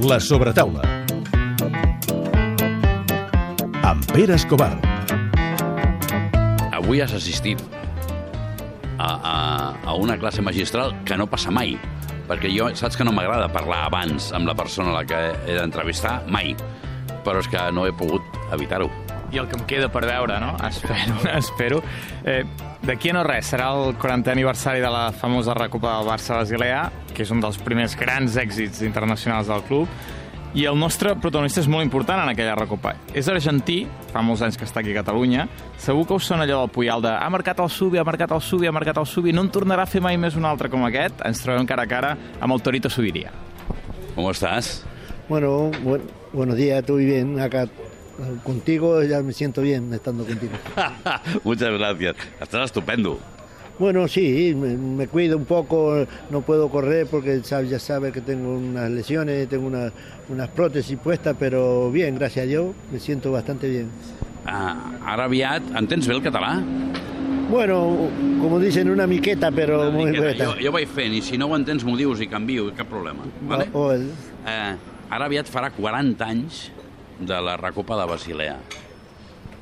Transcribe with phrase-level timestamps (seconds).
[0.00, 0.82] La sobretaula.
[3.82, 4.76] Amb Pere Escobar.
[6.70, 7.58] Avui has assistit
[8.94, 9.34] a, a,
[9.82, 11.74] a una classe magistral que no passa mai,
[12.30, 15.58] perquè jo, saps que no m'agrada parlar abans amb la persona a la que he
[15.58, 16.54] d'entrevistar, mai,
[17.26, 18.22] però és que no he pogut
[18.54, 19.07] evitar-ho.
[19.32, 20.54] I el que em queda per veure, no?
[20.68, 21.82] Espero, espero.
[22.24, 22.44] Eh,
[22.82, 27.24] D'aquí a no res, serà el 40è aniversari de la famosa Recopa del Barça-Basilea, que
[27.26, 29.88] és un dels primers grans èxits internacionals del club,
[30.54, 32.94] i el nostre protagonista és molt important en aquella recopa.
[33.12, 33.82] És argentí,
[34.14, 37.02] fa molts anys que està aquí a Catalunya, segur que us sona allò del Puyal
[37.04, 39.50] de ha marcat el Subi, ha marcat el Subi, ha marcat el Subi, no en
[39.52, 41.20] tornarà a fer mai més un altre com aquest.
[41.28, 43.34] Ens trobem cara a cara amb el Torito Subiria.
[44.14, 44.86] ¿Cómo estás?
[45.28, 47.38] Bueno, buen- buenos días, estoy bien.
[47.40, 47.66] Acá
[48.44, 50.52] contigo ya me siento bien estando contigo.
[51.44, 52.16] Muchas gracias.
[52.40, 53.18] Estás estupendo.
[53.78, 58.20] Bueno, sí, me, me cuido un poco, no puedo correr porque sabe- ya sabe que
[58.20, 59.92] tengo unas lesiones, tengo una-
[60.28, 63.86] unas prótesis puestas, pero bien, gracias a Dios, me siento bastante bien.
[64.46, 65.62] Ah, ara aviat...
[65.76, 66.60] Entens bé el català?
[67.50, 68.08] Bueno,
[68.40, 70.44] como dicen, una miqueta, pero Una muy miqueta.
[70.46, 73.24] Jo, jo vaig fent, i si no ho entens m'ho dius i canvio, cap problema.
[73.46, 73.68] Vale?
[73.72, 74.10] O- o el-
[74.48, 74.74] Eh,
[75.10, 76.70] ara aviat farà 40 anys
[77.18, 78.56] de la Recopa de Basilea.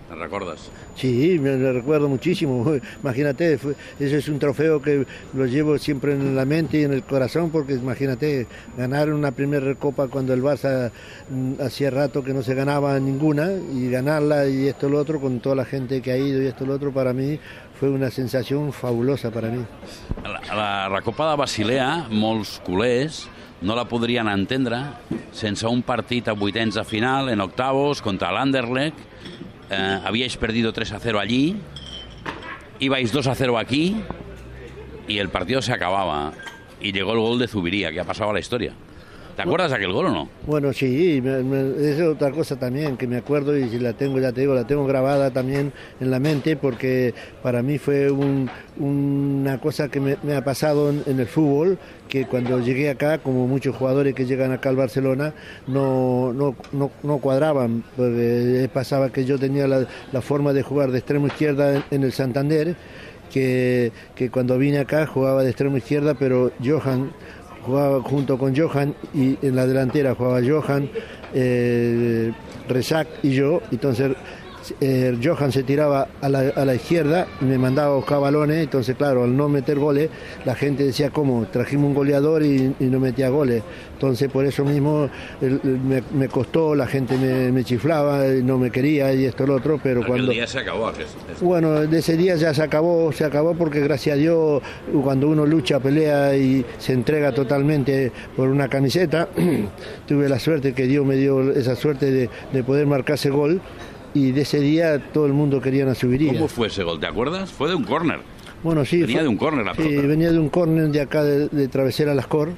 [0.06, 0.70] Te'n recordes?
[0.94, 2.64] Sí, me lo recuerdo muchísimo.
[3.02, 5.04] Imagínate, fue- ese es un trofeo que
[5.34, 8.46] lo llevo siempre en la mente y en el corazón, porque imagínate,
[8.78, 10.92] ganar una primera copa cuando el Barça
[11.28, 15.40] mm, hacía rato que no se ganaba ninguna, y ganarla y esto lo otro, con
[15.40, 17.40] toda la gente que ha ido y esto lo otro, para mí
[17.80, 19.64] fue una sensación fabulosa para mí.
[20.22, 23.28] La, la Recopa de Basilea, molts culers
[23.62, 24.78] no la podrien entendre
[25.32, 28.98] sense un partit a vuitens de final, en octavos, contra l'Anderlecht.
[29.70, 31.56] Eh, habíais perdido 3 a 0 allí,
[32.78, 33.96] ibais 2 a 0 aquí,
[35.08, 36.32] y el partido se acababa.
[36.80, 38.72] Y llegó el gol de Zubiría, que ha pasado a la historia.
[39.36, 40.28] ¿Te acuerdas aquel gol o no?
[40.46, 44.18] Bueno, sí, me- me- es otra cosa también que me acuerdo y si la tengo,
[44.18, 47.12] ya te digo, la tengo grabada también en la mente porque
[47.42, 51.78] para mí fue un- una cosa que me, ha pasado en, el fútbol,
[52.08, 55.34] que cuando llegué acá, como muchos jugadores que llegan acá al Barcelona,
[55.66, 57.84] no, no, no, no cuadraban,
[58.72, 62.12] pasaba que yo tenía la, la forma de jugar de extremo izquierda en, en el
[62.12, 62.74] Santander,
[63.32, 67.10] que, que cuando vine acá jugaba de extremo izquierda, pero Johan
[67.66, 70.88] jugaba junto con Johan y en la delantera jugaba Johan,
[71.34, 72.32] eh,
[72.68, 73.60] Rezac y yo.
[73.72, 74.12] Entonces
[74.80, 78.62] eh, Johan se tiraba a la, a la izquierda y me mandaba a buscar balones.
[78.64, 80.08] Entonces, claro, al no meter goles,
[80.44, 81.46] la gente decía, ¿cómo?
[81.52, 83.62] Trajimos un goleador y, y no metía goles.
[83.94, 85.08] Entonces, por eso mismo
[85.40, 89.24] el- el- me, me costó, la gente me, me chiflaba, y no me quería y
[89.24, 90.32] esto lo otro, pero Aquel cuando...
[90.32, 90.92] día se acabó.
[91.40, 94.62] Bueno, de ese día ya se acabó, se acabó porque gracias a Dios
[95.02, 99.28] cuando uno lucha, pelea y se entrega totalmente por una camiseta,
[100.06, 103.60] tuve la suerte que Dios me dio esa suerte de, de poder marcar ese gol
[104.18, 106.32] y de ese día todo el mundo quería una subiría.
[106.32, 106.98] ¿Cómo fue ese gol?
[107.00, 107.50] ¿Te acuerdas?
[107.52, 108.20] Fue de un córner.
[108.62, 110.06] Bueno, sí, Venía fue- de un córner la sí, pelota.
[110.08, 112.50] venía de un córner de acá de, de Travesera Las Cor.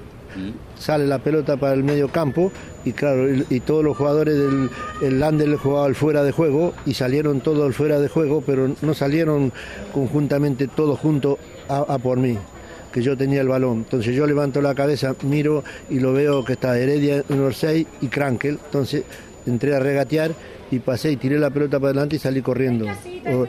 [0.78, 2.52] Sale la pelota para el medio campo
[2.84, 4.70] y claro, y, y todos los jugadores del
[5.02, 8.70] el Lander jugaba al fuera de juego y salieron todos al fuera de juego, pero
[8.80, 9.50] no salieron
[9.92, 11.38] conjuntamente todos juntos
[11.68, 12.38] a, a por mí
[12.92, 13.78] que yo tenía el balón.
[13.78, 18.06] Entonces yo levanto la cabeza, miro y lo veo que está Heredia en Orsay y
[18.06, 18.58] Krankel.
[18.64, 19.02] Entonces
[19.46, 20.32] entré a regatear
[20.70, 22.86] y pasé y tiré la pelota para adelante y salí corriendo.
[23.26, 23.46] O-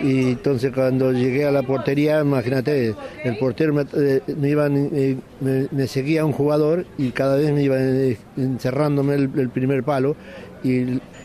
[0.00, 2.94] y entonces cuando llegué a la portería, imagínate,
[3.24, 7.52] el portero me, eh, me iban, eh, me, me seguía un jugador y cada vez
[7.52, 10.14] me iba eh, encerrándome el, el primer palo
[10.62, 10.78] y,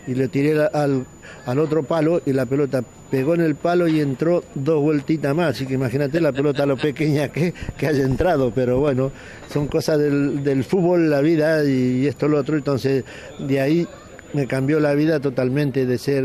[0.07, 1.05] y le tiré al,
[1.45, 5.51] al otro palo y la pelota pegó en el palo y entró dos vueltitas más.
[5.55, 9.11] Así que imagínate la pelota lo pequeña que, que haya entrado, pero bueno,
[9.53, 12.57] son cosas del, del fútbol, la vida y esto lo otro.
[12.57, 13.03] Entonces
[13.39, 13.87] de ahí
[14.33, 16.23] me cambió la vida totalmente de ser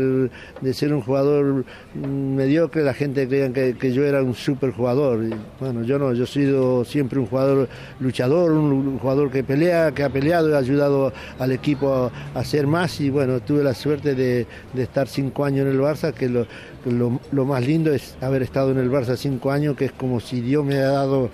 [0.61, 2.83] de ser un jugador mm, mediocre.
[2.83, 5.19] La gente creía que, que yo era un super jugador
[5.59, 7.69] bueno yo no yo he sido siempre un jugador
[7.99, 12.67] luchador un, jugador que pelea que ha peleado y ha ayudado al equipo a, ser
[12.67, 12.99] más.
[12.99, 16.47] Y bueno tuve la suerte de, de estar cinco años en el Barça que lo,
[16.85, 20.19] lo, lo más lindo es haber estado en el Barça cinco años que es como
[20.19, 21.29] si Dios me ha dado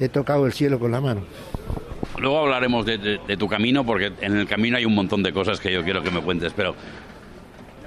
[0.00, 1.22] he tocado el cielo con la mano
[2.18, 5.72] Luego hablaremos de, tu camino, porque en el camino hay un montón de cosas que
[5.72, 6.74] yo quiero que me cuentes, pero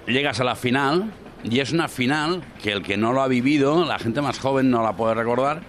[0.07, 1.11] llegas a la final
[1.43, 4.71] y es una final que el que no lo ha vivido, la gente más joven
[4.71, 5.61] no la puede recordar,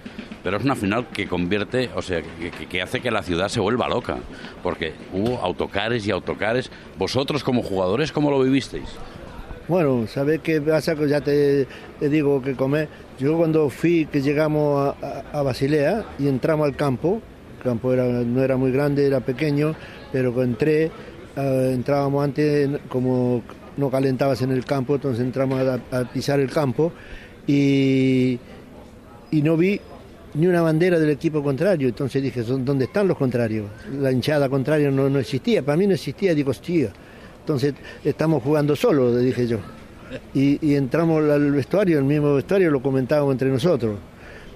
[0.43, 2.23] pero es una final que convierte, o sea,
[2.71, 4.17] que, hace que la ciudad se vuelva loca,
[4.63, 6.71] porque hubo autocares y autocares.
[6.97, 8.89] Vosotros como jugadores, ¿cómo lo vivisteis?
[9.69, 10.63] Bueno, ¿sabes qué
[11.09, 11.67] ya te,
[12.01, 12.89] digo que comer.
[13.19, 17.21] Yo cuando fui, que llegamos a, a- Basilea y entramos al campo,
[17.67, 19.75] campo era, no era muy grande, era pequeño,
[20.13, 20.91] pero entré,
[21.37, 23.43] eh, entrábamos antes, como
[23.77, 25.61] no calentabas en el campo, entonces entramos
[25.93, 26.93] a, pisar el campo
[27.47, 28.39] y,
[29.31, 29.79] y no vi
[30.35, 31.89] ni una bandera del equipo contrario.
[31.89, 33.67] Entonces dije, "¿Son- ¿dónde están los contrarios?
[34.01, 36.91] La hinchada contraria no, no existía, para mí no existía, digo, hostia.
[37.41, 37.75] Entonces
[38.05, 39.59] estamos jugando solos, dije yo.
[40.35, 43.97] Y entramos al vestuario, el mismo vestuario lo comentábamos entre nosotros.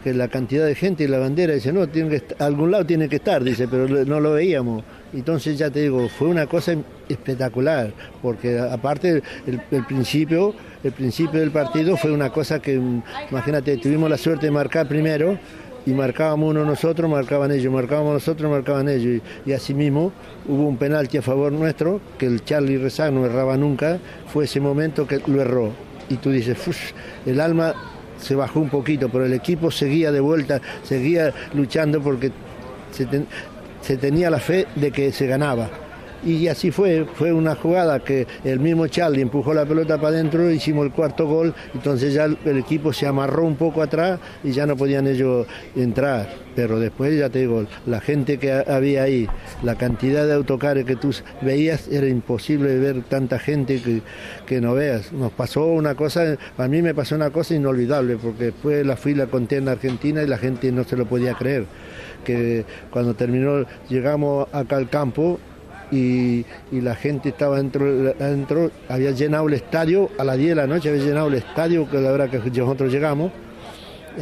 [0.02, 3.08] Que la cantidad de gente y la bandera, dice, no, tiene que algún lado tiene
[3.08, 4.82] que estar, dice, pero no lo veíamos.
[5.12, 6.75] Entonces ya te digo, fue una cosa
[7.08, 7.93] espectacular,
[8.23, 10.55] porque aparte el, principio,
[10.85, 14.87] el principio del partido fue una cosa que, mm, imagínate, tuvimos la suerte de marcar
[14.87, 15.38] primero
[15.85, 19.20] y marcábamos uno nosotros, marcaban ellos, marcábamos nosotros, marcaban ellos.
[19.46, 20.12] Y, y así mismo
[20.46, 23.99] hubo un penalti a favor nuestro, que el Charlie Rezag no erraba nunca,
[24.32, 25.73] fue ese momento que lo erró.
[26.08, 26.58] Y tú dices,
[27.26, 27.75] el alma
[28.20, 32.31] se bajó un poquito, pero el equipo seguía de vuelta, seguía luchando porque
[32.93, 33.26] se, ten-
[33.81, 35.69] se tenía la fe de que se ganaba.
[36.22, 40.50] Y así fue, fue una jugada que el mismo Charlie empujó la pelota para adentro,
[40.50, 44.67] hicimos el cuarto gol, entonces ya el, equipo se amarró un poco atrás y ya
[44.67, 46.28] no podían ellos entrar.
[46.55, 49.28] Pero después, ya te digo, la gente que ha- había ahí,
[49.62, 54.02] la cantidad de autocares que tú veías, era imposible ver tanta gente que,
[54.46, 55.12] que no veas.
[55.12, 59.14] Nos pasó una cosa, a mí me pasó una cosa inolvidable, porque después la fui
[59.14, 61.64] la conté en Argentina y la gente no se lo podía creer.
[62.25, 65.40] Que cuando terminó, llegamos acá al campo
[65.90, 70.88] y, la gente estaba dentro, había llenado el estadio, a las 10 de la noche
[70.88, 73.32] había llenado el estadio, que la hora que nosotros llegamos,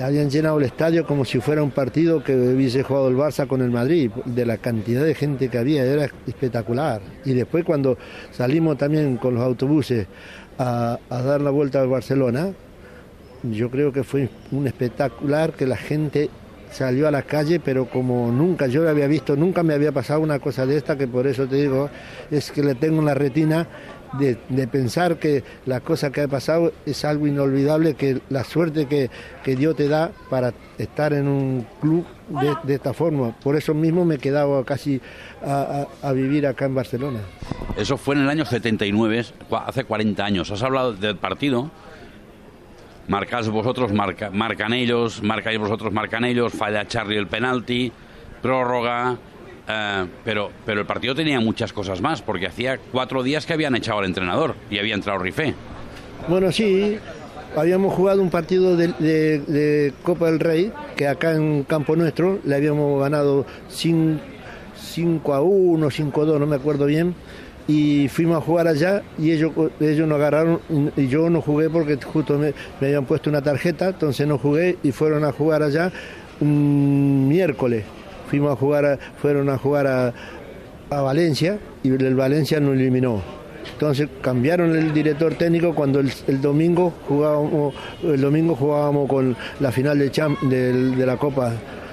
[0.03, 3.63] habían llenado el estadio como si fuera un partido que hubiese jugado el Barça con
[3.63, 7.01] el Madrid, de la cantidad de gente que había, era espectacular.
[7.25, 7.99] Y después cuando
[8.31, 10.07] salimos también con los autobuses
[10.59, 12.53] a, a dar la vuelta al Barcelona,
[13.43, 16.29] yo creo que fue un espectacular que la gente
[16.71, 20.21] salió a la calle, pero como nunca yo lo había visto, nunca me había pasado
[20.21, 21.91] una cosa de esta, que por eso te digo,
[22.31, 23.67] es que le tengo en la retina
[24.19, 28.87] de, de pensar que la cosa que ha pasado es algo inolvidable, que la suerte
[28.87, 29.11] que,
[29.45, 33.33] que Dios te da para estar en un club de, de esta forma.
[33.39, 35.01] Por eso mismo me he quedado casi
[35.45, 37.21] a, a- a vivir acá en Barcelona.
[37.77, 40.51] Eso fue en el año 79, cua- hace 40 años.
[40.51, 41.71] Has hablado del partido.
[43.09, 47.91] Marcáis vosotros, marca- marcan ellos, marcáis vosotros, marcan ellos, falla Charlie el penalti,
[48.43, 49.17] prórroga.
[49.71, 53.75] eh, pero, pero el partido tenía muchas cosas más, porque hacía cuatro días que habían
[53.75, 55.55] echado al entrenador y había entrado Rifé.
[56.29, 56.99] Bueno, sí,
[57.57, 62.57] habíamos jugado un partido de, de- Copa del Rey, que acá en campo nuestro le
[62.57, 67.15] habíamos ganado 5 a 1, 5 a 2, no me acuerdo bien,
[67.69, 70.59] y fuimos a jugar allá y ellos, ellos nos agarraron
[70.97, 74.91] y yo no jugué porque justo me, habían puesto una tarjeta, entonces no jugué y
[74.91, 75.93] fueron a jugar allá
[76.41, 77.85] un miércoles.
[78.31, 80.13] Fuimos a jugar, a- fueron a jugar a,
[80.91, 83.21] Valencia y el Valencia nos eliminó.
[83.75, 89.99] Entonces cambiaron el director técnico cuando el, domingo jugábamos el domingo jugábamos con la final
[89.99, 91.53] de, Cham- del- de la Copa.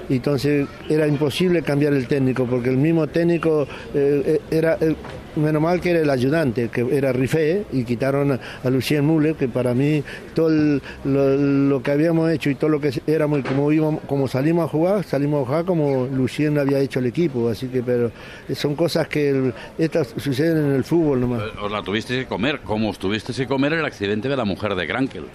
[0.09, 4.95] Entonces era imposible cambiar el técnico porque el mismo técnico eh, eh, era el-
[5.35, 9.35] menos mal que era el ayudante que era Rifé y quitaron a, a Lucien Müller
[9.35, 10.03] que para mí
[10.33, 14.27] todo el- lo, que habíamos hecho y todo lo que éramos y como íbamos como
[14.27, 18.11] salimos a jugar salimos a jugar como Lucien había hecho el equipo así que pero
[18.53, 21.41] son cosas que estas suceden en el fútbol nomás.
[21.61, 24.75] Os la tuvisteis que comer, como os tuvisteis que comer el accidente de la mujer
[24.75, 25.25] de Krankel.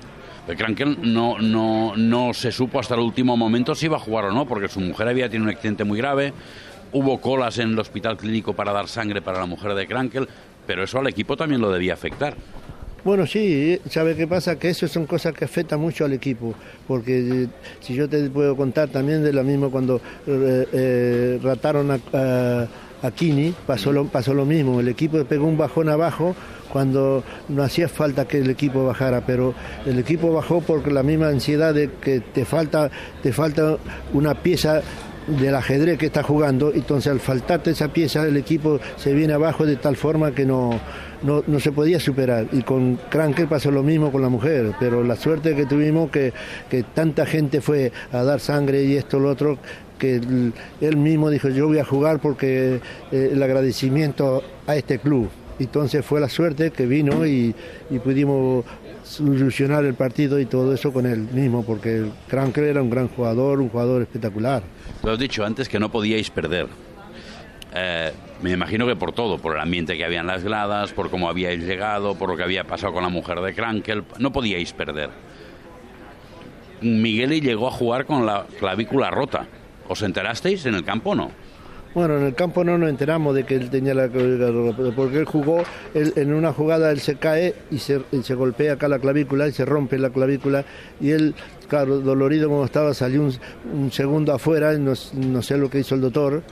[0.46, 4.24] De Krankel no, no, no se supo hasta el último momento si iba a jugar
[4.26, 6.32] o no, porque su mujer había tenido un accidente muy grave,
[6.92, 10.28] hubo colas en el hospital clínico para dar sangre para la mujer de Krankel,
[10.66, 12.36] pero eso al equipo también lo debía afectar.
[13.02, 14.58] Bueno, sí, ¿sabe qué pasa?
[14.58, 16.54] Que eso son cosas que afectan mucho al equipo,
[16.86, 17.48] porque eh,
[17.80, 22.66] si yo te puedo contar también de lo mismo cuando eh, eh, rataron a, a,
[23.02, 26.36] a Kini, pasó lo, pasó lo mismo, el equipo pegó un bajón abajo
[26.70, 29.54] cuando no hacía falta que el equipo bajara, pero
[29.86, 32.90] el equipo bajó porque la misma ansiedad de que te falta,
[33.22, 33.78] te falta
[34.12, 34.82] una pieza
[35.38, 39.64] del ajedrez que está jugando, entonces al faltarte esa pieza el equipo se viene abajo
[39.66, 40.78] de tal forma que no,
[41.22, 42.46] no, no se podía superar.
[42.52, 46.32] Y con Krankel pasó lo mismo con la mujer, pero la suerte que tuvimos que,
[46.68, 49.58] que tanta gente fue a dar sangre y esto, lo otro,
[49.98, 50.20] que
[50.80, 52.80] él, mismo dijo yo voy a jugar porque
[53.12, 55.28] eh, el agradecimiento a este club.
[55.58, 57.54] Entonces fue la suerte que vino y
[58.02, 58.64] pudimos
[59.10, 63.60] solucionar el partido y todo eso con él mismo, porque Krankel era un gran jugador,
[63.60, 64.62] un jugador espectacular.
[65.02, 66.68] Lo has dicho antes que no podíais perder.
[67.74, 68.12] Eh,
[68.42, 71.28] me imagino que por todo, por el ambiente que había en las gradas, por cómo
[71.28, 75.10] habíais llegado, por lo que había pasado con la mujer de Krankel, no podíais perder.
[76.80, 79.46] Migueli llegó a jugar con la clavícula rota.
[79.88, 81.30] ¿Os enterasteis en el campo o no?
[81.92, 85.24] Bueno, en el campo no nos enteramos de que él tenía la clavícula porque él
[85.24, 89.52] jugó, él, en una jugada él se cae y se, golpea acá la clavícula y
[89.52, 90.64] se rompe la clavícula
[91.00, 91.34] y él,
[91.68, 93.32] claro, dolorido como estaba, salió un,
[93.74, 96.44] un segundo afuera, no, no sé lo que hizo el doctor,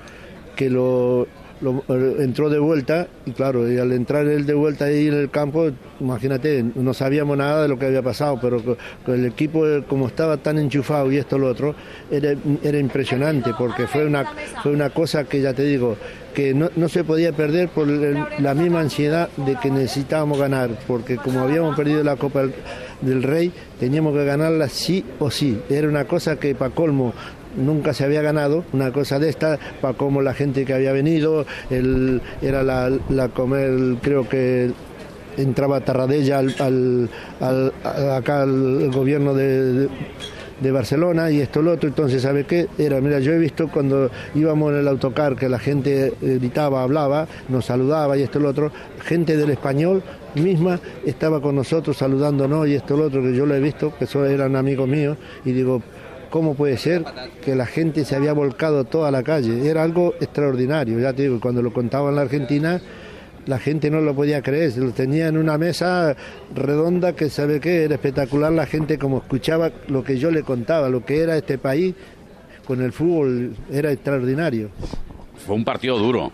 [0.56, 1.28] que lo,
[1.60, 1.82] lo,
[2.20, 5.70] entró de vuelta y claro, y al entrar él de vuelta ahí en el campo,
[6.00, 8.62] imagínate, no sabíamos nada de lo que había pasado, pero
[9.04, 11.74] con el equipo como estaba tan enchufado y esto lo otro,
[12.10, 14.24] era, era impresionante porque fue una,
[14.62, 15.96] fue una cosa que ya te digo,
[16.34, 21.16] que no, no, se podía perder por la misma ansiedad de que necesitábamos ganar, porque
[21.16, 22.44] como habíamos perdido la Copa
[23.00, 25.58] del Rey, teníamos que ganarla sí o sí.
[25.68, 27.12] Era una cosa que para colmo
[27.58, 31.46] nunca se había ganado una cosa de esta, para como la gente que había venido,
[31.70, 34.70] el, era la, comer, creo que
[35.36, 37.10] entraba Tarradella al, al,
[37.40, 39.88] al, acá al gobierno de,
[40.60, 42.66] de Barcelona y esto lo otro, entonces ¿sabe qué?
[42.78, 47.28] Era, mira, yo he visto cuando íbamos en el autocar que la gente gritaba, hablaba,
[47.48, 48.72] nos saludaba y esto lo otro,
[49.04, 50.02] gente del español
[50.34, 54.06] misma estaba con nosotros saludándonos y esto lo otro, que yo lo he visto, que
[54.06, 55.82] son, eran amigos míos, y digo,
[56.30, 57.04] ¿cómo puede ser
[57.44, 59.68] que la gente se había volcado toda la calle?
[59.68, 62.80] Era algo extraordinario, ya te digo, cuando lo contaba en la Argentina,
[63.46, 66.14] la gente no lo podía creer, se lo tenía en una mesa
[66.54, 70.90] redonda que sabe que era espectacular la gente como escuchaba lo que yo le contaba,
[70.90, 71.94] lo que era este país
[72.66, 74.68] con el fútbol, era extraordinario.
[75.46, 76.30] Fue un partido duro,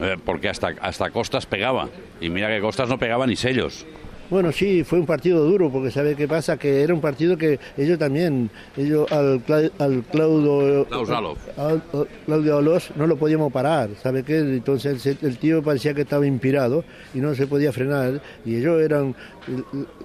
[0.00, 1.88] eh, porque hasta, hasta Costas pegaba,
[2.20, 3.86] y mira que Costas no pegaba ni sellos.
[4.30, 6.58] Bueno, sí, fue un partido duro, porque ¿sabe qué pasa?
[6.58, 9.42] Que era un partido que ellos también, ellos al,
[9.78, 10.86] al Claudio,
[11.56, 11.82] al,
[12.26, 14.38] Claudio Alos no lo podíamos parar, ¿sabe qué?
[14.38, 18.82] Entonces el, el, tío parecía que estaba inspirado y no se podía frenar, y ellos
[18.82, 19.14] eran,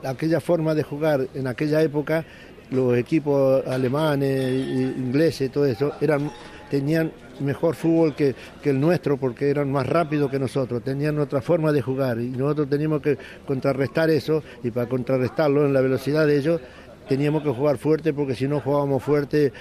[0.05, 2.23] aquella forma de jugar en aquella época,
[2.71, 4.53] los equipos alemanes,
[4.97, 6.31] ingleses, todo eso, eran
[6.73, 11.71] tenían mejor fútbol que, el nuestro porque eran más rápidos que nosotros, tenían otra forma
[11.71, 16.37] de jugar y nosotros teníamos que contrarrestar eso y para contrarrestarlo en la velocidad de
[16.37, 16.61] ellos
[17.07, 19.51] teníamos que jugar fuerte porque si no jugábamos fuerte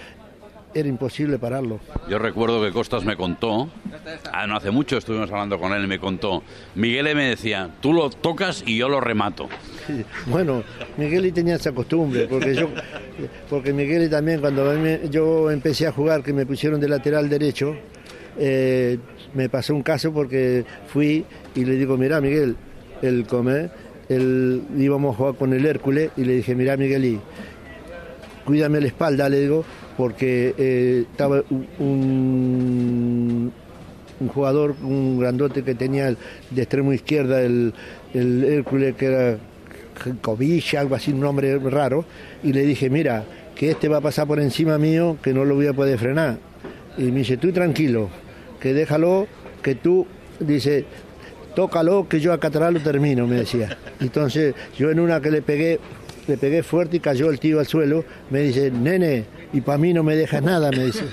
[0.74, 1.80] era imposible pararlo.
[2.08, 3.68] Yo recuerdo que Costas me contó,
[4.32, 6.42] ah, no hace mucho estuvimos hablando con él y me contó,
[6.74, 9.48] Miguel me decía, tú lo tocas y yo lo remato.
[9.86, 10.62] Sí, bueno,
[10.96, 12.68] Miguel tenía esa costumbre, porque yo,
[13.50, 14.72] porque Miguel también cuando
[15.08, 17.74] yo empecé a jugar, que me pusieron de lateral derecho,
[18.38, 18.98] eh,
[19.34, 21.24] me pasó un caso porque fui
[21.54, 22.56] y le digo, mira Miguel,
[23.02, 23.70] el come,
[24.08, 27.20] el, íbamos a jugar con el Hércules y le dije, mira Miguel, y
[28.44, 29.64] cuídame la espalda, le digo,
[29.96, 31.42] porque eh, estaba
[31.78, 33.52] un,
[34.32, 37.74] jugador, un grandote que tenía de extremo izquierda el,
[38.14, 39.38] el Hércules, que era
[40.20, 42.04] Covilla, algo así, un nombre raro,
[42.42, 45.54] y le dije, mira, que este va a pasar por encima mío, que no lo
[45.54, 46.38] voy a poder frenar.
[46.98, 48.08] Y me dice, tú tranquilo,
[48.60, 49.26] que déjalo,
[49.62, 50.06] que tú,
[50.40, 50.84] dice,
[51.54, 53.76] tócalo, que yo acá atrás lo termino, me decía.
[54.00, 55.78] Entonces, yo en una que le pegué,
[56.26, 59.92] le pegué fuerte y cayó el tío al suelo, me dice, nene, y para mí
[59.92, 61.04] no me dejas nada, me dice.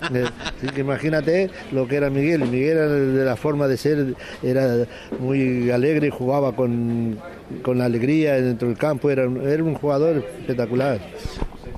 [0.00, 2.40] Así que imagínate lo que era Miguel.
[2.46, 4.86] Miguel era de la forma de ser, era
[5.18, 7.18] muy alegre, jugaba con,
[7.62, 11.00] con alegría dentro del campo, era, era un jugador espectacular.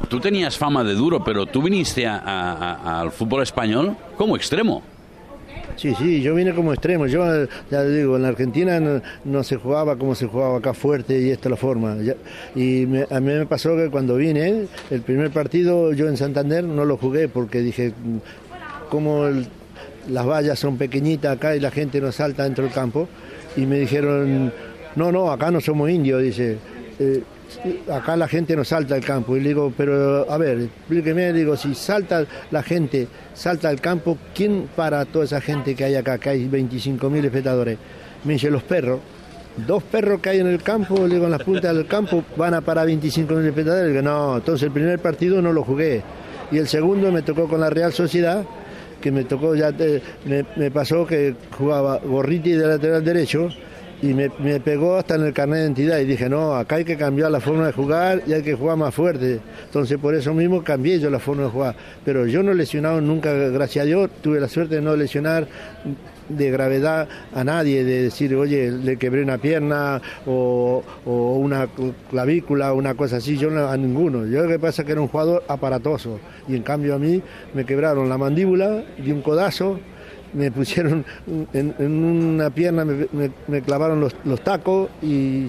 [0.09, 4.37] Tú tenías fama de duro, pero tú viniste a, a, a, al fútbol español como
[4.37, 4.83] extremo.
[5.81, 7.07] Sí, sí, yo vine como extremo.
[7.07, 7.25] Yo,
[7.71, 11.49] ya digo, en la Argentina no, se jugaba como se jugaba acá fuerte y esta
[11.49, 11.97] es la forma.
[12.55, 16.85] Y a mí me pasó que cuando vine, el primer partido yo en Santander no
[16.85, 17.95] lo jugué porque dije,
[18.91, 19.25] como
[20.11, 23.09] las vallas son pequeñitas acá y la gente no salta dentro del campo.
[23.57, 24.53] Y me dijeron,
[24.97, 26.59] no, no, acá no somos indios, dice.
[26.99, 27.23] Eh,
[27.93, 29.37] acá la gente no salta al campo.
[29.37, 34.19] Y le digo, pero a ver, explíqueme, digo, si salta la gente, salta al campo,
[34.35, 37.79] ¿quién para toda esa gente que hay acá, que hay 25 mil espectadores?
[38.25, 39.01] Me dice, los perros.
[39.67, 42.55] Dos perros que hay en el campo, le digo, en las puntas del campo, van
[42.55, 43.87] a parar 25 mil espectadores.
[43.87, 46.03] Le digo, no, entonces el primer partido no lo jugué.
[46.53, 48.45] Y el segundo me tocó con la Real Sociedad,
[49.01, 53.49] que me tocó ya, te, me, me pasó que jugaba Gorriti de lateral derecho,
[54.03, 56.85] y me, me, pegó hasta en el carnet de identidad y dije, no, acá hay
[56.85, 59.41] que cambiar la forma de jugar y hay que jugar más fuerte.
[59.65, 61.77] Entonces por eso mismo cambié yo la forma de jugar.
[62.05, 65.47] Pero yo no he lesionado nunca, gracias a Dios, tuve la suerte de no lesionar
[66.29, 71.69] de gravedad a nadie, de decir, oye, le quebré una pierna o, o una
[72.09, 74.27] clavícula una cosa así, yo no, a ninguno.
[74.27, 77.23] Yo lo que pasa es que era un jugador aparatoso y en cambio a mí
[77.55, 79.81] me quebraron la mandíbula y un codazo
[80.33, 81.05] me pusieron
[81.53, 85.49] en, una pierna, me, clavaron los, tacos y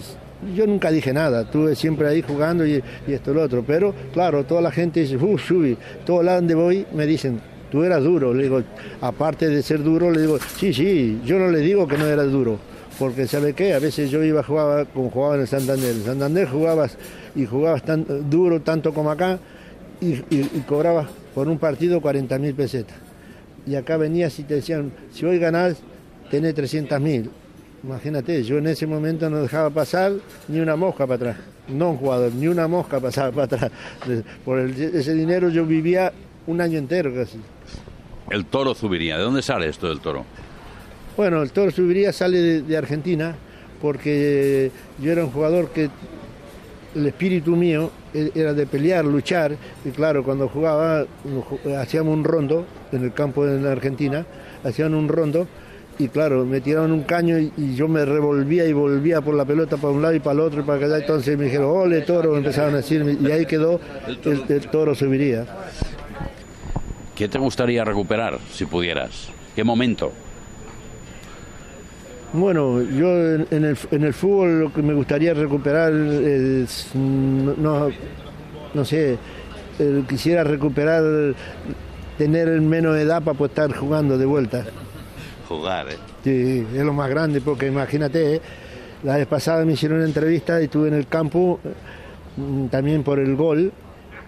[0.56, 3.94] yo nunca dije nada, estuve siempre ahí jugando y, y esto y lo otro, pero
[4.14, 7.40] claro, toda la gente dice, uff, Shubi, todo lado donde voy me dicen,
[7.72, 8.34] tú eras duro.
[8.34, 8.62] Le digo,
[9.00, 12.24] aparte de ser duro, le digo, sí, sí, yo no le digo que no era
[12.24, 12.60] duro.
[13.00, 13.74] Porque, ¿sabe qué?
[13.74, 15.96] A veces yo iba a jugar como jugaba en el Santander.
[15.96, 16.98] En Santander jugabas
[17.34, 19.40] y jugabas tan duro tanto como acá
[20.00, 23.11] y, y, y cobrabas por un partido 40 mil pesetas.
[23.68, 25.78] Y acá venías y te decían, si hoy ganás,
[26.30, 27.30] tenés 300 mil.
[27.84, 30.14] Imagínate, yo en ese momento no dejaba pasar
[30.48, 31.38] ni una mosca para atrás.
[31.68, 33.72] No un jugador, ni una mosca pasaba para atrás.
[34.46, 36.12] Por el- ese dinero yo vivía
[36.48, 37.38] un año entero casi.
[38.30, 39.18] El toro Zubiría.
[39.18, 40.26] ¿De dónde sale esto del toro?
[41.18, 43.36] Bueno, el Toro Subiría sale de, de Argentina
[43.82, 45.90] porque yo era un jugador que
[46.96, 49.56] el espíritu mío e- era de pelear, luchar,
[49.86, 54.26] y claro, cuando jugaba ju- hacíamos un rondo en el campo en Argentina,
[54.64, 55.48] hacían un rondo
[56.00, 59.78] y claro, me tiraban un caño y, yo me revolvía y volvía por la pelota
[59.78, 62.36] para un lado y para el otro y para allá, entonces me dijeron, ole toro,
[62.38, 65.46] empezaban a decirme, y ahí quedó el, el toro subiría.
[67.16, 69.30] ¿Qué te gustaría recuperar si pudieras?
[69.56, 70.12] ¿Qué momento?
[72.34, 77.62] Bueno, yo en, en el, en el fútbol lo que me gustaría recuperar es, mm,
[77.62, 77.90] no,
[78.74, 79.18] no sé,
[79.80, 81.04] eh, quisiera recuperar,
[82.18, 84.66] tener menos edad para poder estar jugando de vuelta.
[85.50, 85.98] Jugar, ¿eh?
[86.24, 88.42] Sí, es lo más grande, porque imagínate, eh,
[89.04, 91.60] la vez pasada me hicieron una entrevista y estuve en el campo,
[92.38, 93.74] mm, también por el gol,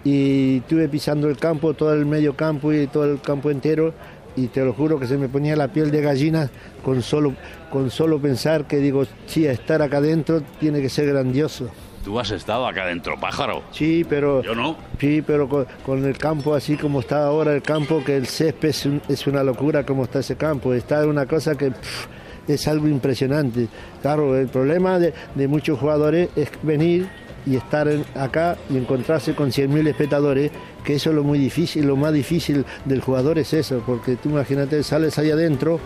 [0.02, 3.94] y estuve pisando el campo, todo el medio campo y todo el campo entero,
[4.36, 6.50] y te lo juro que se me ponía la piel de gallina
[6.84, 7.34] con solo,
[7.70, 11.68] con solo pensar que digo, sí, estar acá adentro tiene que ser grandioso.
[12.04, 13.62] Tú has estado acá dentro, pájaro.
[13.72, 14.42] Sí, pero...
[14.42, 14.76] Yo no.
[14.98, 18.68] Sí, pero con, con el campo así como está ahora el campo, que el césped
[18.68, 20.74] es, un- es una locura como está ese campo.
[20.74, 22.06] Está una cosa que pff,
[22.46, 23.68] es algo impresionante.
[24.02, 27.08] Claro, el problema de, de muchos jugadores es venir
[27.46, 30.50] y estar acá y encontrarse con 100.000 espectadores,
[30.84, 34.30] que eso es lo muy difícil, lo más difícil del jugador es eso, porque tú
[34.30, 35.80] imagínate, sales ahí adentro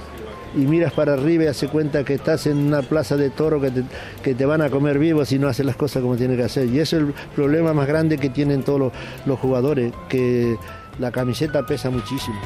[0.54, 3.70] y miras para arriba y hace cuenta que estás en una plaza de toro que
[3.70, 3.82] te,
[4.22, 6.66] que te van a comer vivo si no haces las cosas como tienes que hacer.
[6.66, 8.92] Y eso es el problema más grande que tienen todos
[9.26, 10.56] los jugadores, que
[10.98, 12.38] la camiseta pesa muchísimo.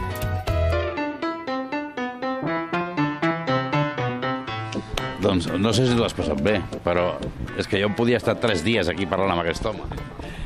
[5.22, 7.12] Doncs no sé si t'ho has passat bé, però
[7.60, 9.86] és que jo podia estar tres dies aquí parlant amb aquest home.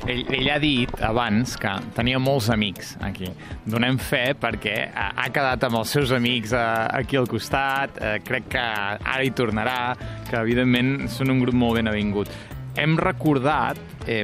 [0.07, 3.31] Ell, ell ha dit abans que tenia molts amics aquí.
[3.65, 6.65] Donem fe perquè ha, ha quedat amb els seus amics eh,
[7.01, 9.79] aquí al costat, eh, crec que ara hi tornarà,
[10.29, 12.31] que evidentment són un grup molt ben avingut.
[12.77, 14.23] Hem recordat eh,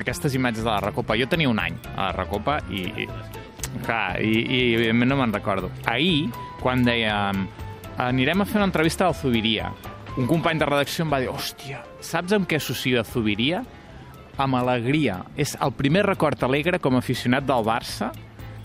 [0.00, 1.18] aquestes imatges de la Recopa.
[1.20, 3.06] Jo tenia un any a la Recopa i, i,
[3.84, 5.70] clar, i, i evidentment no me'n recordo.
[5.92, 6.32] Ahir,
[6.64, 7.44] quan dèiem
[7.98, 9.72] anirem a fer una entrevista al Zubiria,
[10.16, 13.64] un company de redacció em va dir hòstia, saps amb què associo Zubiria?
[14.36, 15.20] amb alegria.
[15.36, 18.10] És el primer record alegre com a aficionat del Barça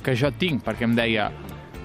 [0.03, 1.29] que jo tinc, perquè em deia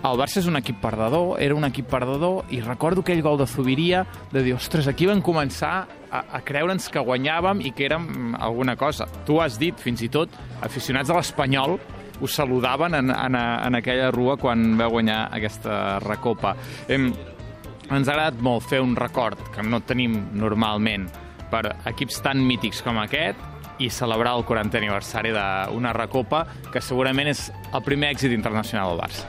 [0.04, 3.46] el Barça és un equip perdedor, era un equip perdedor, i recordo aquell gol de
[3.48, 4.02] Zubiria
[4.32, 8.34] de dir, ostres, aquí vam començar a, a creure'ns que guanyàvem i que érem mm,
[8.44, 9.08] alguna cosa.
[9.24, 11.78] Tu has dit, fins i tot, aficionats de l'Espanyol
[12.22, 16.52] us saludaven en, en, en aquella rua quan veu guanyar aquesta recopa.
[16.88, 17.08] Em,
[17.90, 21.08] ens ha agradat molt fer un record que no tenim normalment
[21.50, 23.40] per equips tan mítics com aquest
[23.82, 29.02] i celebrar el 40è aniversari d'una recopa que segurament és el primer èxit internacional del
[29.02, 29.28] Barça.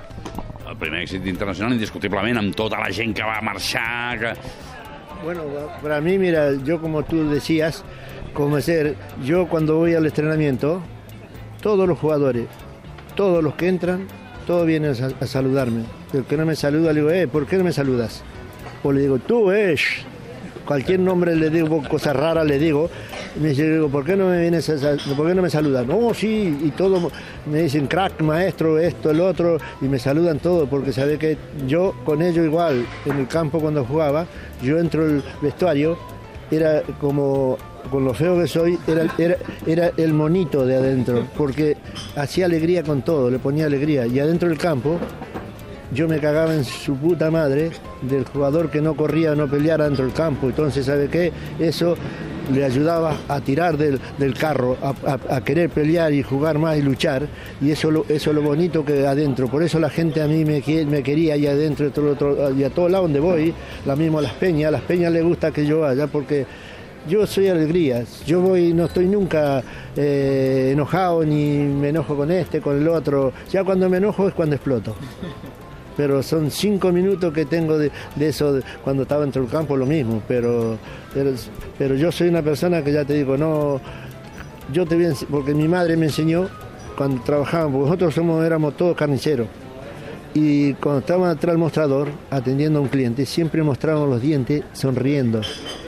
[0.66, 4.20] El primer èxit internacional, indiscutiblement, amb tota la gent que va marxar...
[4.20, 4.34] Que...
[5.24, 5.44] Bueno,
[5.82, 7.84] para mí, mira, yo como tú decías,
[8.34, 10.82] como ser, yo cuando voy al entrenamiento,
[11.62, 12.48] todos los jugadores,
[13.16, 14.08] todos los que entran,
[14.46, 15.84] todos vienen a, a saludarme.
[16.14, 18.24] El que no me saluda, le digo, eh, ¿por qué no me saludas?
[18.84, 20.04] O le digo, tú, shh".
[20.66, 22.90] cualquier nombre le digo, cosas raras le digo,
[23.40, 25.86] me dice, digo, ¿por qué no me vienes a por qué no me saludas?
[25.86, 27.12] No, sí, y todo
[27.46, 31.94] me dicen crack, maestro, esto, el otro, y me saludan todos, porque sabe que yo
[32.04, 34.26] con ellos igual, en el campo cuando jugaba,
[34.62, 35.98] yo entro al vestuario,
[36.52, 37.58] era como
[37.92, 41.78] con lo feo que soy, era, era, era el monito de adentro, porque
[42.16, 44.08] hacía alegría con todo, le ponía alegría.
[44.08, 44.98] Y adentro del campo,
[45.94, 47.72] yo me cagaba en su puta madre
[48.02, 50.48] del jugador que no corría no peleara dentro del campo.
[50.48, 51.32] Entonces, ¿sabe qué?
[51.60, 51.96] Eso
[52.54, 57.28] le ayudaba a tirar del, del carro, a, querer pelear y jugar más y luchar.
[57.62, 59.48] Y eso, lo- eso es lo bonito que adentro.
[59.48, 62.90] Por eso la gente a mí me, me quería allá adentro y, y a todo
[62.90, 63.54] lado donde voy.
[63.86, 64.68] La misma las peñas.
[64.68, 66.46] A las peñas les gusta que yo vaya porque
[67.08, 68.24] yo soy alegrías.
[68.26, 69.64] Yo voy, no estoy nunca
[69.96, 73.32] eh, enojado ni me enojo con este, con el otro.
[73.52, 74.96] Ya cuando me enojo es cuando exploto
[75.96, 80.22] pero son cinco minutos que tengo de, eso cuando estaba dentro del campo lo mismo
[80.28, 80.78] pero,
[81.78, 83.80] pero yo soy una persona que ya te digo no
[84.72, 86.48] yo te voy porque mi madre me enseñó
[86.98, 89.48] cuando trabajábamos porque nosotros somos éramos todos carniceros
[90.34, 95.42] Y cuando estábamos atrás del mostrador, atendiendo a un cliente, siempre mostrábamos los dientes sonriendo.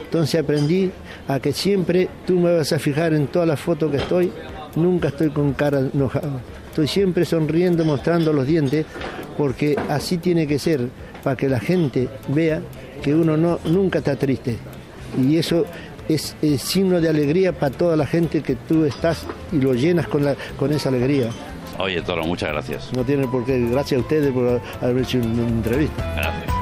[0.05, 0.89] Entonces aprendí
[1.27, 4.31] a que siempre tú me vas a fijar en todas las fotos que estoy,
[4.77, 6.39] nunca estoy con cara enojada.
[6.69, 8.85] Estoy siempre sonriendo, mostrando los dientes,
[9.37, 10.89] porque así tiene que ser,
[11.23, 12.61] para que la gente vea
[13.01, 14.57] que uno no, nunca está triste.
[15.21, 15.65] Y eso
[16.09, 20.07] es, es signo de alegría para toda la gente que tú estás y lo llenas
[20.07, 21.29] con, la, con esa alegría.
[21.79, 22.91] Oye, Toro, muchas gracias.
[22.93, 23.59] No tiene por qué.
[23.69, 26.13] Gracias a ustedes por haber hecho una entrevista.
[26.15, 26.57] Gracias.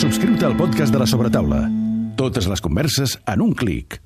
[0.00, 1.70] Subscriu-te al podcast de la Sobretaula.
[2.16, 3.96] Totes les converses en un clic.